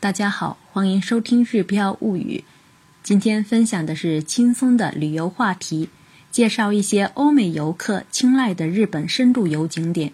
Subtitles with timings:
[0.00, 2.44] 大家好，欢迎收听《日飘物语》。
[3.02, 5.88] 今天分享的是轻松的旅游话题，
[6.30, 10.12] 介绍一些欧美游客青睐的日本深度游景点。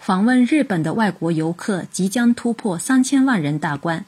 [0.00, 4.06] 访问日本的外国游客即将突破三千万人大关，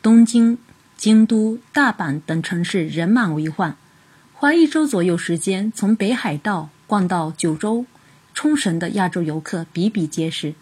[0.00, 0.56] 东京、
[0.96, 3.76] 京都、大阪等城市人满为患。
[4.32, 7.84] 花一周左右时间，从北海道逛到九州、
[8.32, 10.54] 冲绳的亚洲游客比比皆是。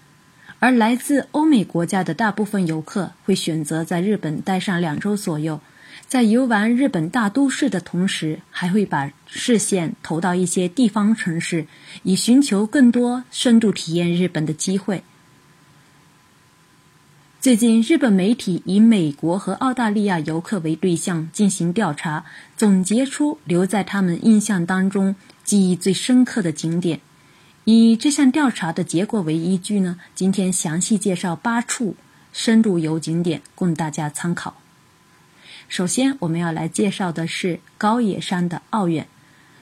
[0.60, 5.60] 而来自欧美国家的大部分游客会选择在日本待上两周左右，
[6.08, 11.66] 在游玩日本大都市的同时，还会把视线投到一些地方城市，
[12.02, 15.04] 以寻求更多深度体验日本的机会。
[17.40, 22.24] 最近，日本媒体以美国和澳大利亚游客为对象进行调查，
[22.56, 25.14] 总结出留在他们印象当中
[25.44, 27.00] 记忆最深刻的景点。
[27.70, 31.96] 以这项调查的结果为依据呢，今天详细介绍八处
[32.32, 34.54] 深度游景点供大家参考。
[35.68, 39.06] 首先，我们要来介绍的是高野山的奥院。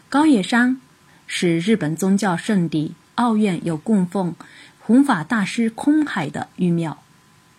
[0.09, 0.81] 高野山
[1.27, 4.37] 是日本宗教圣地，奥院有供奉
[4.79, 7.03] 弘法大师空海的玉庙。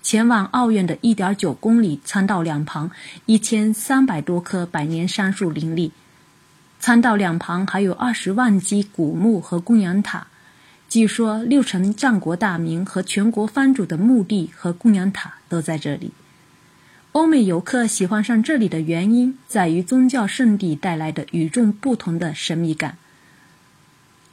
[0.02, 2.90] 前往奥院的1.9公里参道两旁，
[3.26, 5.92] 一千三百多棵百年杉树林立，
[6.80, 10.28] 参道两旁还有二十万基古墓和供养塔。
[10.90, 16.12] 据说六成战国大名和全国藩主的墓地和供养塔都在这里。
[17.12, 22.98] 欧美游客喜欢上这里的原因在于宗教圣地带来的与众不同的神秘感。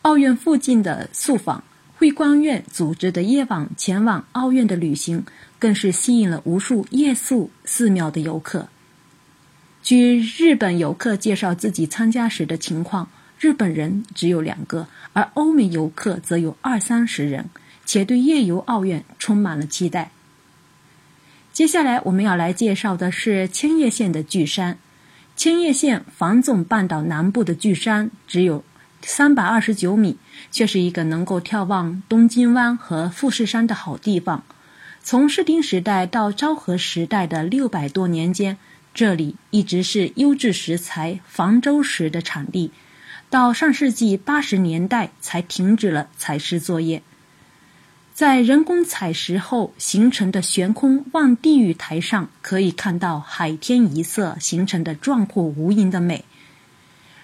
[0.03, 1.65] 奥院附近的宿坊、
[1.97, 5.25] 会观院组织的夜晚前往奥院的旅行，
[5.59, 8.69] 更是吸引了无数夜宿寺庙的游客。
[9.83, 13.09] 据日本游客介绍自己参加时的情况。
[13.45, 17.51] 日本人只有两个，而欧美游客则有二三十人，
[17.85, 20.13] 且对夜游奥运充满了期待。
[21.53, 24.79] 接下来我们要来介绍的是千叶县的巨山。
[25.37, 28.65] 千叶县房总半岛南部的巨山只有
[29.03, 30.17] 三百二十九米，
[30.51, 34.43] 却是一个能够眺望东京湾和富士山的好地方。
[35.03, 38.57] 从室町时代到昭和时代的六百多年间，
[38.95, 42.71] 这里一直是优质石材房州石的产地。
[43.35, 47.03] 到上世纪八十年代才停止了采石作业，
[48.15, 56.25] 在人工采石后形成的悬空望地狱台上，可以看到海天一色形成的壮阔无垠的美。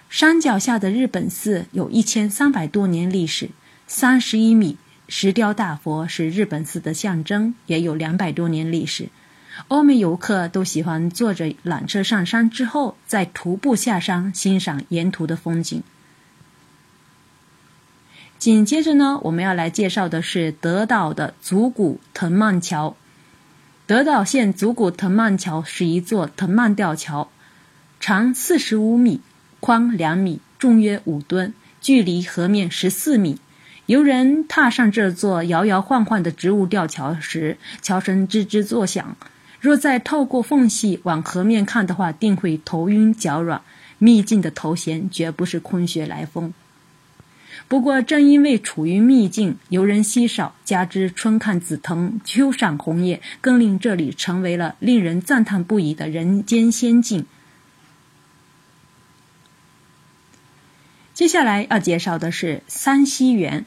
[0.09, 3.51] 山脚下的日本寺有一千三百多年历史，
[3.87, 9.11] 三十一米石雕大佛是日本寺的象征，也有两百多年历史。
[9.69, 15.81] 欧美游客都喜欢坐着缆车上山之后，再徒步下山欣赏沿途的风景。
[18.41, 22.97] 紧接着呢，我们要来介绍的是德岛的足谷藤蔓桥。
[23.87, 27.29] 德岛县足谷藤蔓桥是一座藤蔓吊桥，
[28.01, 29.21] 长四十五米，
[29.61, 31.53] 宽两米，重约五吨，
[31.83, 33.39] 距离河面十四米。
[33.85, 39.19] 游人踏上这座摇摇晃晃的植物吊桥时，桥身吱吱作响。
[39.61, 43.61] 若再透过缝隙往河面看的话，定会头晕脚软。
[43.99, 46.55] 秘境的头衔绝不是空穴来风。
[47.71, 57.27] 不过，正因为处于秘境，游人稀少，加之春看紫藤，秋赏红叶，更令这里成为了令人赞叹不已的人间仙境。
[61.15, 63.65] 接下来要介绍的是三溪园。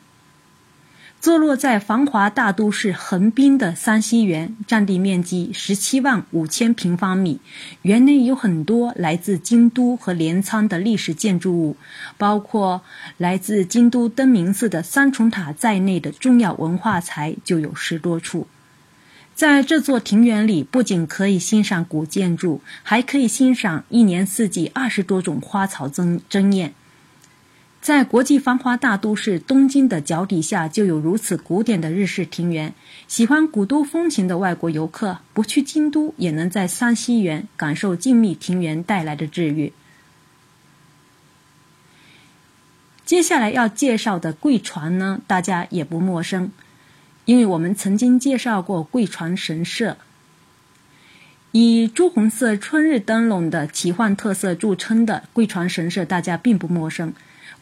[1.24, 7.40] 坐落在繁华大都市横滨的三溪园，占地面积十七万五千平方米。
[7.84, 11.78] 园内有很多来自京都和镰仓的历史建筑物，
[12.18, 12.82] 包括
[13.16, 18.46] 来自京都登明寺的三重塔在内的重要文化财就有十多处。
[19.34, 26.74] 在这座庭园里，不仅可以欣赏古建筑，还可以欣赏一年四季二十多种花草争争艳。
[27.84, 32.74] 在国际繁华大都市东京的脚底下，就有如此古典的日式庭园。
[33.10, 39.74] 喜欢古都风情的外国游客，不去京都也能在三西园感受静谧庭园带来的治愈。
[43.04, 46.54] 接下来要介绍的贵船呢，大家也不陌生，
[47.26, 49.98] 因为我们曾经介绍过贵船神社，
[51.52, 57.14] 以朱红色春日灯笼的奇幻特色著称的贵船神社，大家并不陌生。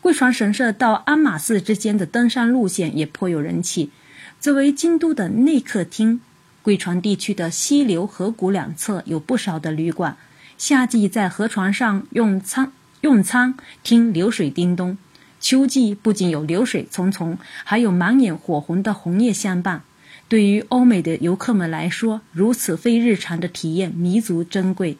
[0.02, 3.92] 贵船神社到鞍马寺之间的登山路线也颇有人气。
[4.40, 6.20] 作为京都的内客厅，
[6.64, 10.18] 贵船地区的溪流河谷两侧有不少的旅馆。
[10.58, 12.72] 夏季在河床上用餐
[13.02, 13.54] 用餐，
[13.84, 14.98] 听流水叮咚；
[15.40, 19.84] 秋季不仅有流水淙淙，还有满眼火红的红叶相伴。
[20.28, 24.98] 对于欧美的游客们来说，如此非日常的体验弥足珍贵。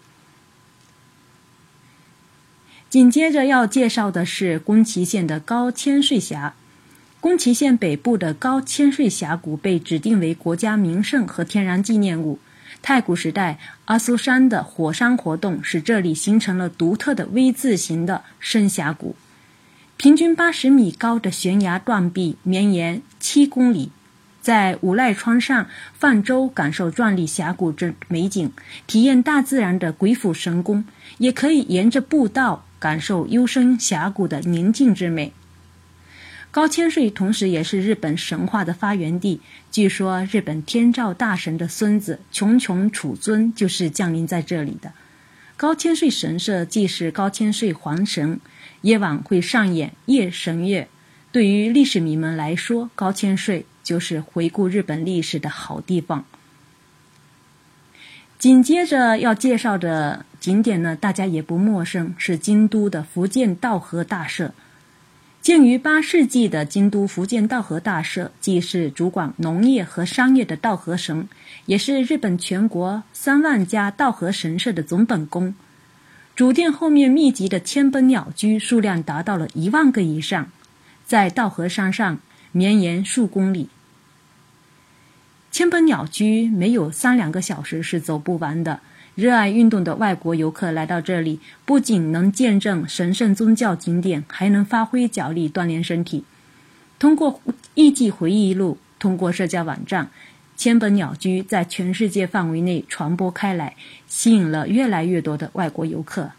[2.92, 6.56] 紧接着要介绍的是宫崎县的高千穗峡。
[7.22, 12.40] 宫崎县北部的高千穗峡谷被指定为国家名胜和天然纪念物。
[12.82, 19.16] 太古时代，阿苏山的火山活动使这里形成了独特的 V 字形的深峡谷。
[19.96, 23.94] 平均八十米高的悬崖断壁绵延七公里，
[24.42, 25.68] 在五赖川上
[25.98, 28.52] 泛舟感受壮丽峡谷之美景，
[28.86, 30.84] 体验大自然的鬼斧神工；
[31.20, 35.32] 也可以沿着步道感受幽深峡谷的宁静之美。
[36.50, 39.40] 高千穗同时也是日本神话的发源地。
[39.72, 44.92] 据说，日本天照大神的孙子穷穷楚尊就是降临在这里的。
[45.56, 48.40] 高千穗神社既是高千穗皇神，
[48.82, 50.88] 夜晚会上演夜神乐。
[51.32, 56.26] 对于历史迷们来说，高千穗就是回顾日本历史的好地方。
[58.42, 64.52] 紧接着要介绍的景点呢，大家也不陌生，是京都的福建道和大社。
[65.44, 71.30] 建于八世纪的京都福建道和大社，既是主管农业和商业的道和神，
[71.68, 75.54] 也是日本全国三万家道和神社的总本宫。
[76.36, 80.50] 主殿后面密集的千本鸟居数量达到了一万个以上，
[81.06, 82.18] 在道和山上
[82.52, 83.70] 绵延数公里。
[85.52, 88.80] 千本鸟居没有三两个小时是走不完的。
[89.16, 96.24] 热爱运动的外国游客来到这里，不仅能见证神圣宗教景点，还能发挥脚力锻炼身体。
[96.98, 97.42] 通过
[97.76, 100.10] 艺伎回忆录，通过社交网站，
[100.56, 103.76] 千本鸟居在全世界范围内传播开来，
[104.08, 106.32] 吸引了越来越多的外国游客。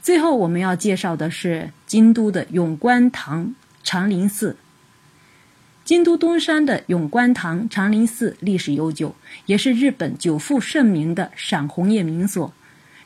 [0.00, 4.56] 最后，我们要介绍的是京都的永观堂长林寺。
[5.86, 9.14] 京都东山的永观堂长林寺历史悠久，
[9.46, 12.52] 也是日本久负盛名的赏红叶名所。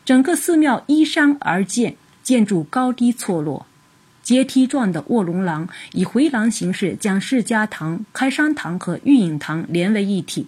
[0.03, 3.67] 整个寺庙依山而建，建筑高低错落，
[4.23, 10.47] 阶梯状的卧龙廊以回廊形式将释迦堂、开山堂和玉隐堂连为一体。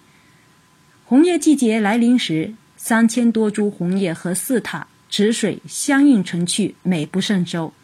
[1.04, 7.74] 红叶季节来临时，三千多株红叶和寺塔、池水相映成趣，美不胜收。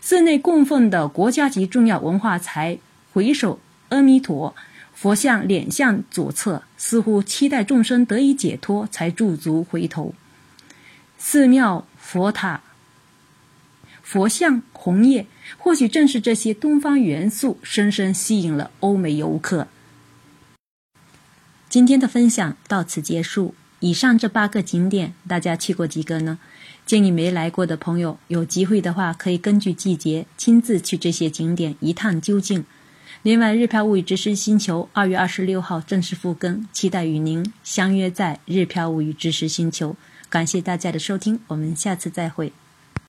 [0.00, 2.78] 寺内供奉的国家级重要文化财。
[3.16, 3.58] 回首，
[3.88, 4.54] 阿弥陀
[4.92, 10.14] 佛像脸向左侧，似乎期待众生得以解脱，才驻足回头。
[11.16, 12.60] 寺庙、佛塔、
[14.02, 15.26] 佛像、红叶，
[15.56, 19.68] 或许正是这些东方元素，深深吸引了欧美游客。
[21.70, 23.54] 今天的分享到此结束。
[23.80, 26.38] 以上这八个景点，大家去过几个呢？
[26.84, 32.66] 建议没来过的朋友，有机会的话，可以根据季节亲自去这些景点一探究竟。
[33.26, 39.90] 另外，《日漂物语知识星球》二月二十六号正式复更，期待与您相约在《日漂物语知识星球》。
[40.30, 42.52] 感谢大家的收听，我们下次再会。